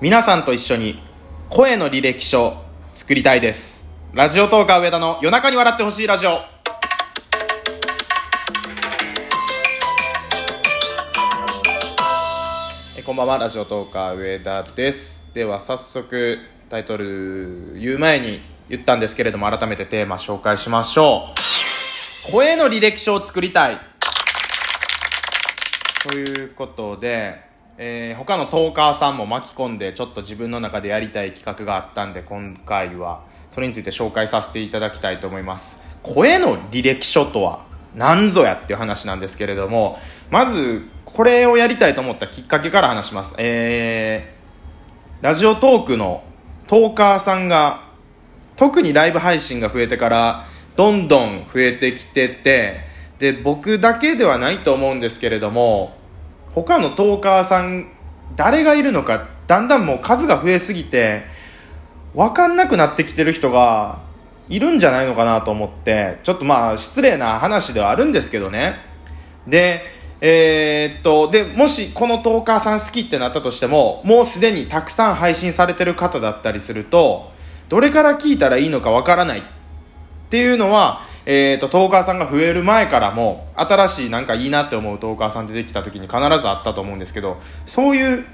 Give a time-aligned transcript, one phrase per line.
[0.00, 1.00] 皆さんと一緒に
[1.48, 3.86] 声の履歴書作りたいです。
[4.12, 6.40] ラジオトーカー上田の夜中に笑ってほしいラジオ。
[13.06, 13.38] こんばんは。
[13.38, 15.24] ラジオトーカー上田です。
[15.32, 16.38] では早速
[16.68, 21.32] タイトル言う前に言ったんですけれども改めてテーマ紹介しましょ
[22.28, 22.32] う。
[22.32, 23.80] 声の履歴書を作りたい。
[26.08, 35.80] ということで、えー他のトーカーさんも巻き込んでちょっと自分の中でやりたい企画があったんで今回はそれについて紹介させていただきたいと思います。
[36.02, 37.64] 声の履歴書とは
[37.94, 39.98] 何ぞやっていう話なんですけれども
[40.30, 43.34] まずこれをやりたいと思ったきっかけから話します。
[43.38, 46.22] えー、ラジオトークの
[46.66, 47.84] トーカーさんが
[48.56, 52.80] 特にライブ配信が増えてからどんどん増えてきてて
[53.18, 56.03] で僕だけではないと思うんですけれども
[56.54, 57.88] 他のトーカーさん
[58.36, 61.24] 誰がいるのかだんだんもう数が増えすぎて
[62.14, 64.00] 分かんなくなってきてる人が
[64.48, 68.76] いるんじゃないのかなと思ってちょっとまあ失礼な話ではあるんですけどね。
[69.46, 69.82] で
[70.20, 77.32] えーっとでもしこのトーカーさん好きってなったとしてももうすでにたくさん配信されてる方だったりすると
[77.68, 79.42] どれから聞いたらいいのかわからないっ
[80.30, 88.26] ていうのは、えー、とトーカーさんが増える前からも新しいなんかいいなって思うトーカーさん出てきた時に必ずあったと思うんですけどそういう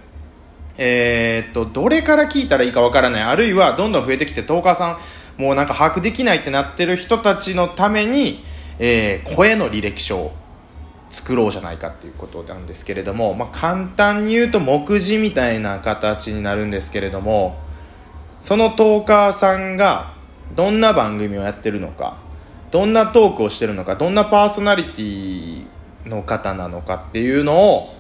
[0.83, 4.99] えー、とどれから聞いたらいいかわからないあるいはどんどん増えてきてトーカーさ
[5.39, 8.43] んもうなんか把握できないってなってる人たちのために、
[8.79, 10.33] えー声の履歴書を
[11.11, 17.59] 作ろうじゃないかっていうことなんですけれども、まあ、簡単に言うと目次みたいな形になるんですけれども
[18.41, 20.15] そのトーカーさんが
[20.55, 22.17] どんな番組をやってるのか
[22.71, 25.67] どんなトークをしてるのかどんなパーソナリティ
[26.07, 27.95] の方なのかっていうのを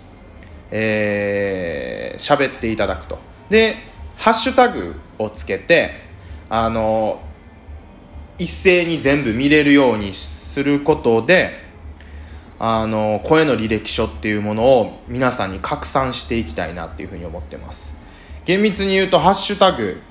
[0.70, 3.18] えー喋っていただくと。
[3.48, 3.76] で
[4.16, 5.92] ハッシュタグをつけて
[6.48, 7.22] あの
[8.38, 11.53] 一斉に全部見れるようにすることで
[12.59, 17.97] あの声の履歴書っていうものを皆さんに拡散していきたいなっていうふうに思ってます。
[18.44, 20.03] 厳密に言うと「ハッシュタグ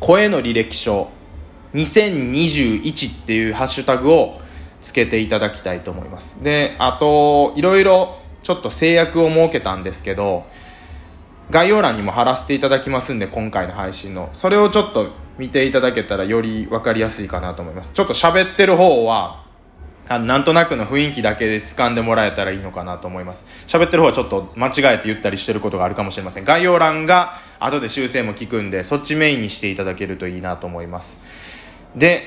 [0.00, 1.08] 声の履歴書
[1.74, 4.40] 2021」っていうハッシュタグを
[4.80, 6.42] つけていただきたいと思います。
[6.42, 10.44] であといろいろちょっと制約を設けたんですけど
[11.50, 14.30] 概要欄にも貼らせていただきますんで今回の配信の。
[14.32, 15.08] それをちょっと
[15.38, 17.92] 見ていただけたらより分かりやすいかなと思います。
[17.92, 19.44] ちょっと喋ってる方は
[20.08, 23.46] あなんとなくの雰囲気だけで掴んでもらえたらいいのかなと思います。
[23.66, 26.44] 喋ってる方はちょっと間違えて言ったりしてることがあるかもしれません。
[26.44, 31.20] 概要欄が後で修正も聞くんでそっちメインにしていただけるといいなと思います。
[31.96, 32.22] で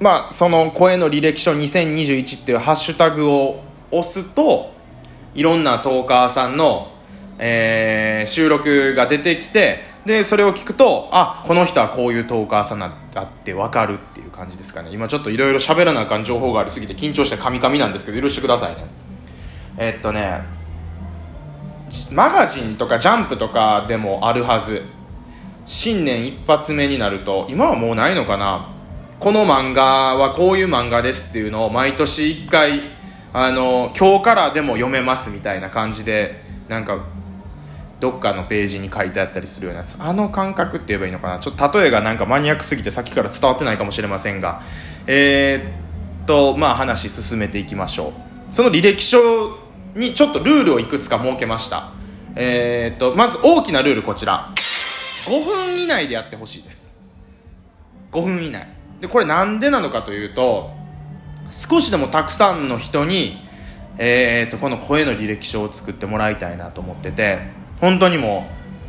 [0.00, 4.72] まあその声の履歴書2021っていうハッシュタグを押すと
[5.34, 6.92] いろんなトーカーさんの、
[7.38, 12.88] えー収録が出てきてでそれを聞くとあこの人はこういうトーカーさんだ
[13.22, 14.90] って分かるっていう感じですかね。
[14.92, 18.86] 今ちょっといろいろ喋らなあかん情報がありすぎて緊張してカミカミなんですけど許してくださいね。
[19.78, 20.42] えっとね
[22.10, 24.82] マガジンとかジャンプとかでもあるはず。
[25.66, 28.72] 新年一発目になると今はもうないのかな？
[29.18, 32.82] この漫画はこういう漫画ですっていうのを毎年1回
[33.32, 37.04] あの今日からでも読めますみたいな感じでなんか
[37.98, 39.96] どっかのページに書いてあったりするようなやつ。
[39.98, 41.38] あの感覚って言えばいいのかな？
[41.40, 44.62] ちょっと例えがなんかマニアックすぎてさっきから伝わってないかもしれませんが。
[45.08, 48.12] えー、っとまあ話進めていきましょ
[48.50, 48.52] う。
[48.52, 49.18] その履歴書
[49.96, 51.92] にちょっとルールをいくつか設けました。
[52.36, 54.52] えー、っとまず大きなルールこちら。
[55.26, 56.94] 5分以内でやってほしいです。
[58.12, 58.68] 5分以内。
[59.00, 60.70] でこれなんでなのかというと
[61.50, 63.36] 少しでもたくさんの人に、
[63.98, 67.40] えー、とこの声の履歴書を作ってもらいたいなと思ってて
[67.80, 68.48] 本当にも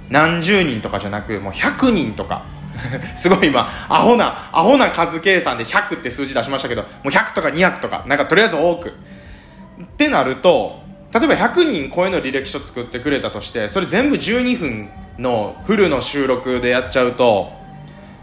[0.10, 2.46] う何十人とかじゃなくもう100人とか。
[3.16, 8.94] すごい今アホなアホな数計算で100って数字出しましたけどもう100とか200とかなんかとりあえず多く。
[9.82, 10.80] ってなると
[11.14, 17.52] 例えば100人声の履歴書作ってくれたとしてそれ全部12分のフルの収録でやっちゃうと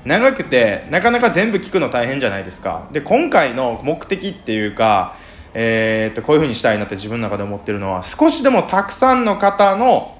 [0.05, 2.89] 長くてなかなか全部聞くの大変じゃないですか。
[2.93, 5.17] で今回の目的っていうか、
[5.55, 10.19] えー、っとこういうふうにしたいなって自分の中で思ってるのは少しでもたくさんの方の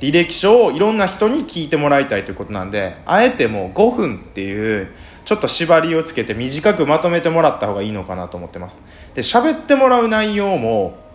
[0.00, 4.88] 履歴書をいろんな人に聞いてもらいたいということなんであえてもう5分っていう
[5.24, 8.82] ちょっと縛りをつけて短くまとめてもらった方がいいのかなと思ってます。
[9.14, 11.09] で喋ってもらう内容も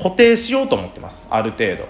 [0.00, 1.28] 固定しようと思ってます。
[1.30, 1.88] ある程度。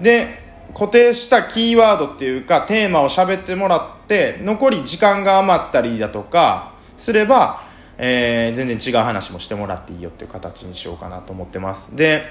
[0.00, 0.42] で
[0.74, 7.62] 固定したキーワードっていうかテーマを喋ってもらって残り時間が余ったりだとかすれば、
[7.98, 11.94] えー全然違う話もしてもらっていいよっていう形にしようかなと思ってます。
[11.96, 12.22] で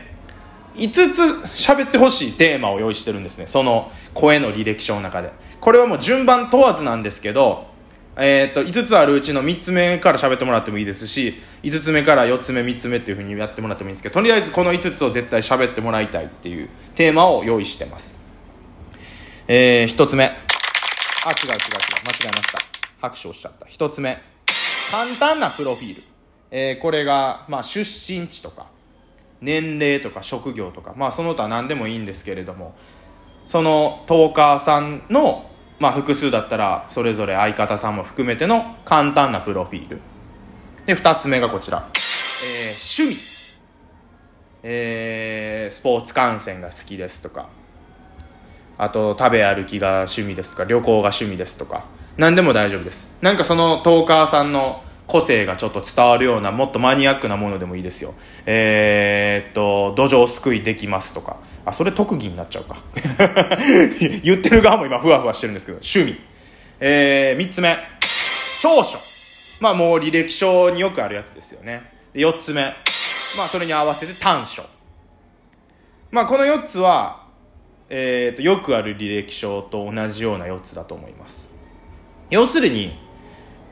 [0.76, 3.48] 5つ喋ってほしいテーマを用意してるんですね。
[3.48, 5.32] その声の履歴書の中で。
[5.60, 7.68] これはもう順番問わずなんですけど
[8.18, 18.20] えー、と5つあるうちの3つ目から喋ってもらってもいいですし5つ目から4つ目3つ目っていうふうにやってもらってもいいんですけどとりあえずこの5つを絶対喋ってもらいたいっていうテーマを用意してます。
[19.48, 20.26] えー、1つ目。
[20.26, 20.38] あ違う違う違う。
[21.26, 22.60] 間違えました。
[23.00, 23.66] 拍手をしちゃった。
[23.66, 24.32] 1つ目。
[24.92, 26.04] 簡単なプロフィール、
[26.52, 28.68] えー、これが、まあ、出身地とか
[29.40, 32.76] 年齢とか職業とかまあその他何でもいいんですけれども
[33.46, 35.50] そのトーカーさんの
[35.82, 40.00] まあ、複数だったらそれぞれ相方さんも含めての簡単なプロフィール。
[40.86, 43.62] で2つ目がこちら、えー、趣味、
[44.62, 47.50] えー、スポーツ観戦が好きですとか。
[48.78, 50.66] あと食べ歩きが趣味ですとか。
[50.66, 51.86] 旅行が趣味ですとか。
[52.16, 53.12] 何でも大丈夫です。
[53.22, 58.14] なんかそのトーカーさんの個性がちょっと伝わるようなもっとマニアックなものでもいいですよ。
[58.46, 61.38] えー、っと土壌すくいできますとか。
[61.64, 62.78] あそれ特技になっちゃうか。
[64.24, 65.80] 言ってる側も今ふわふわしてるんですけど。
[65.80, 66.20] 趣味。
[66.80, 67.78] えー、3つ目。
[68.62, 68.98] 長所。
[69.60, 71.92] まあもう履歴書によくあるやつですよね。
[72.14, 72.62] 4つ目。
[73.38, 74.64] まあそれに合わせて短所。
[76.10, 77.22] まあこの4つは
[77.94, 81.52] えーと、とよくある履歴書と同じような4つだと思います。
[82.30, 82.98] 要するに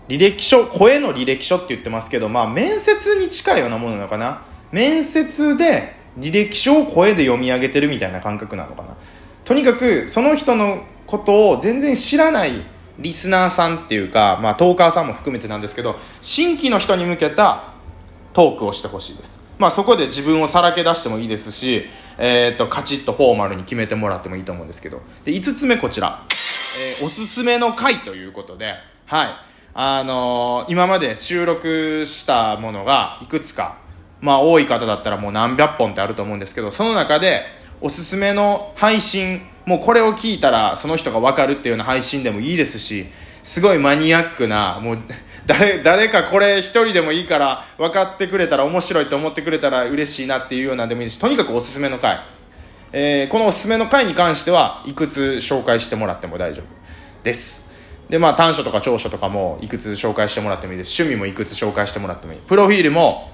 [0.10, 4.42] 履歴書声の履歴書って言ってますけどまあ面接に近いようなものなのかな？
[4.72, 8.98] 面接で履歴書を声で読み上げてるみたいな感覚なのかな？
[9.46, 12.54] とにかくその人のことを全然知らない
[12.98, 17.74] リスナーさんっていうか、まあ、トーカーさんも含めてなんですけど新規の人に向けた
[18.34, 19.40] トークをしてほしいです。
[19.60, 21.86] まあそこで自分をさらけ出してもいいですし、
[22.18, 25.02] えー、とカチッとフォーマルに決めてもらってもいいと思うんですけど。
[25.24, 28.74] で5つ目こちら、えー、おすすめの回ということで
[29.06, 29.49] はい。
[29.74, 33.78] あのー、今まで収録したものがいくつか
[34.22, 37.46] まあ多い方だったらもう何百本ってあると思うんですけど、その中で
[37.82, 43.08] おすすめの配信、もうこれを聞いたらその人がわかるっていうような配信でもいいですし、
[43.44, 44.98] すごいマニアックな、もう
[45.46, 52.20] 誰、誰かこれ一人でもいいから分かってくれたら面白いと思ってくれたら嬉しいなっていうようなでもいいし、とにかくおすすめの回。
[52.92, 56.66] えー、このおすすめの回に関してはいくつ紹介してもらっても大丈夫
[57.24, 57.69] です。
[58.10, 61.02] で、まあ短所とか長所とかもいくつ紹介してもらってもいいです。
[61.02, 62.40] 趣味もいくつ紹介してもらってもいい。
[62.40, 63.32] プロフィールも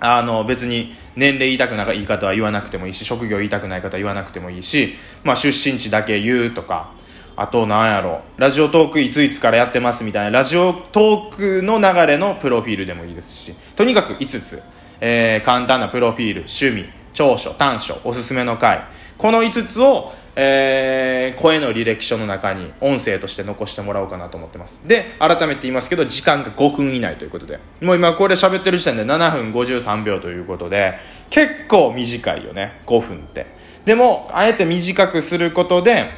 [0.00, 4.94] あの別に年齢言いたくない言い方は言わなくてもいいし職業言いたくない方は言わなくてもいいし、
[5.24, 6.92] まあ、出身地だけ言うとか
[7.36, 14.62] あとなんやろラジオトークいついつからやってますみたいなラジオトークの流れのプロフィールでもいいですしとにかく5つ、
[15.00, 18.84] えー、簡単なプロフィール趣味長所短所おすすめの回
[19.16, 24.86] この5つをえー、声の履歴書の中に音声として残してもらおうかなと思ってます。
[24.86, 27.58] で改めて言いますけど時間が5分以内ということで。
[27.82, 30.96] もう今これ喋ってる時点で7分53秒ということで
[31.28, 33.46] 結構短いよね5分って。
[33.84, 36.08] でもあえて短くすることで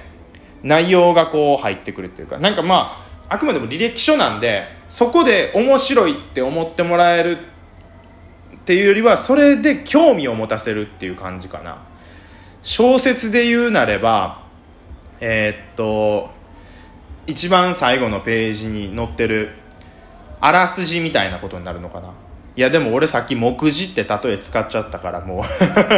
[0.62, 2.37] 内容がこう入ってくるっていうか。
[2.37, 7.38] なんかまああくまでも履歴書なんでそこで面白いって思ってもらえる
[8.55, 11.88] っていうよりはそれで興味を持たせるっていう感じかな。
[12.62, 14.43] 小説で言うなれば
[15.21, 16.31] えー、っと
[17.27, 19.51] 一番最後のページに載ってる
[20.41, 22.12] あらすじみたいなことになるのかな。
[22.57, 25.43] いやでも俺さっき目次って例え使っちゃったからもう。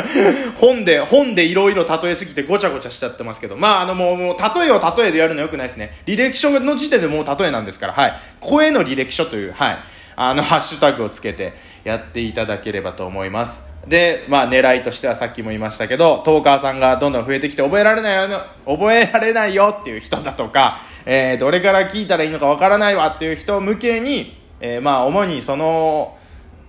[0.60, 3.56] 本で本でいろいろ例えすぎてごちゃごちゃしちゃってますけど。
[3.56, 5.96] まああのもうもう例えを例えでやるのよくないですね。
[6.06, 7.92] 履歴書の時点でもう例えなんですから。
[7.94, 8.18] はい。
[8.40, 9.78] 声の履歴書というはい。
[10.14, 11.54] あのハッシュタグをつけて
[11.84, 13.71] やっていただければと思います。
[13.86, 26.16] で、まあ狙いとしてはさっきも言いましたけど、トーカーさんがどんどん増えてきて覚えられないよ、覚えられないよっていう人だとか、えー、どれから聞いたらいいのかわからないわっていう人向けに、えー、まあ主にその、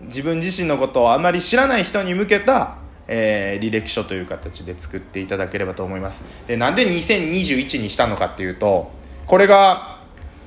[0.02, 2.78] 自分自身のことをあまり知らない人に向けた、
[3.08, 6.24] えー、履歴書という形で作っていただければと思います。
[6.48, 8.92] で、なんで2021にしたのかっていうと、
[9.28, 10.02] これが、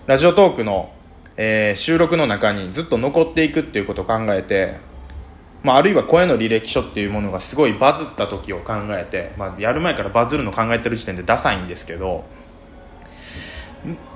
[0.06, 0.92] ラジオトークの、
[1.37, 4.76] えー、収録の中にずっと残っていくっていうことを考えて、
[5.63, 12.25] まあ、あるいは声の履歴書っていうものがすごいバズった時を考えて、まあ、やる前からバズるの考えてる時点でダサいんですけど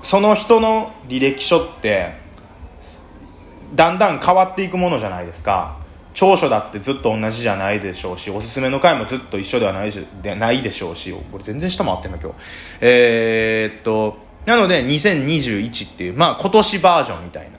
[0.03, 2.15] その人の履歴書って
[3.75, 5.79] だんだん変わっていくものじゃないですか。
[6.13, 9.93] 長所だってずっと同じじゃないでしょうしおすすめの回もずっと一緒ではない
[10.23, 12.37] でないでしょうしこれ全然下回ってんな今日。
[12.81, 17.59] えー、っとなので2021っていうまあ今年バージョンみたいな。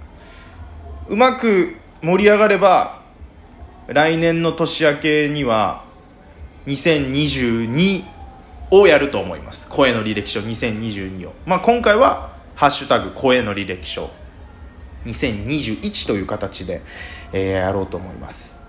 [1.08, 3.01] うまく盛り上がれば
[3.94, 5.84] 来年の年明けには
[6.68, 8.04] 2022
[8.72, 9.68] をやると思います。
[9.68, 14.10] 声の履歴書2022を、まあ、今回は「ハッシュタグ声の履歴書。
[15.06, 16.82] 2021」という形で、
[17.34, 18.60] えー、やろうと思います。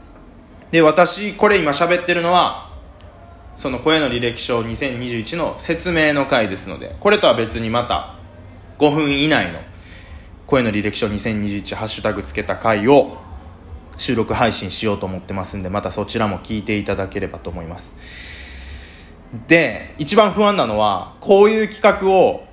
[0.70, 2.70] で私これ今喋ってるのは
[3.56, 8.14] その声の履歴書2021の説明の回ですのでこれとは別にまた
[8.78, 9.60] 5分以内の
[10.46, 13.21] 声の履歴書2021ハッシュタグつけた回を
[13.96, 17.92] 収録配信しようと思ってますんでまたそちらも聞いていただければと思います。
[19.48, 22.44] で一番不安なのはこういう企画を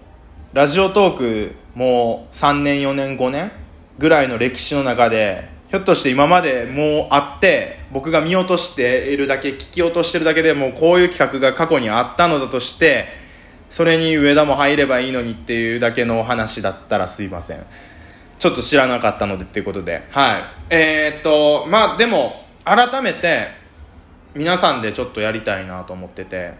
[0.53, 3.51] ラジオトークもう3年4年5年
[3.98, 13.08] ぐらいの歴史の中でひょっとして今までもうあって僕が見落としているだけ聞き落としてるだけでもうこういう企画が過去にあったのだとして
[13.69, 17.65] それに上田も入ればいいのにっていうだけのお話だったらすいません。
[18.39, 20.08] ちょっと知らなかったのでっていうことで。
[20.10, 20.43] はい。
[20.69, 23.50] えー、っとまあでも改めて
[24.34, 26.53] 皆さんでちょっとやりたいなと思ってて。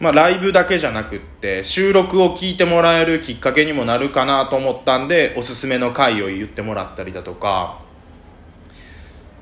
[0.00, 7.80] まあ、ライブだけじゃなくって収録を聞いてもらえるきっかけにもなるかなと思ったんでおすすめの回を言ってもらったりだとか。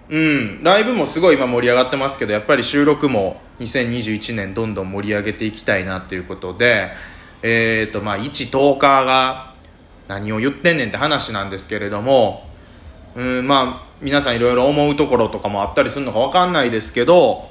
[0.09, 0.63] うん。
[0.63, 6.91] ライブもすごい今盛り上がってますけどやっぱり収録も2021年どんどん盛り上げていきたいなということで
[7.43, 9.56] えっ、ー、とまあ一トーカーが
[10.09, 12.45] 何を言ってんねんって話なんですけれども
[13.17, 17.49] うんまあ皆さんいろいろ思うところとかもあったりするのか分かんないですけど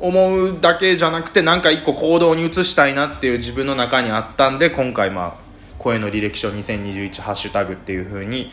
[0.00, 5.44] 思うだけじゃなくて何か一個行動に移したいなっていう自分の中にあったんで今回まあ
[5.78, 8.50] 声の履歴書2021ハッシュタグっていう風に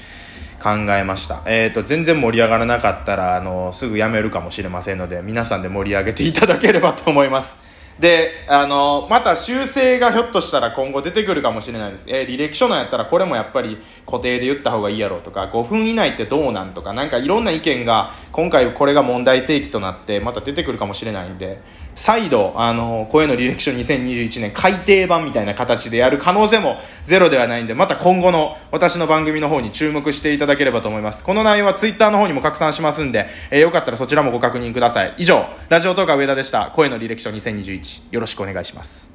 [0.62, 7.71] 考えました、えーと、全然盛り上がらなかったらあのすぐやめるかもしれませんので皆さんで盛り上げていただければと思います。
[8.00, 21.62] であのまた修正がひょっとしたら今後出てくるかもしれないです、えー、履歴書なんやったらこれもやっぱり固定で言った方がいいやろうとか5分以内ってどうなんとかなんかいろんな意見が今回これが問題提起となってまた出てくるかもしれないんで
[21.96, 31.24] 再度あの声の履歴書2021年改訂版みたいな形でやる可能性もゼロではないんでまた今後の私の番組の方に注目していただければと思います。
[31.24, 35.14] この内容は Twitter の方にも拡散しますんで、えー、よかったらそちらもご確認ください。
[35.18, 36.72] 以上ラジオトーカー上田でした。
[36.74, 39.11] 声の履歴書2021よろしくお願いします。